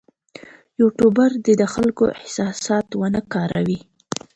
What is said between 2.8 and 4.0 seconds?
ونه کاروي.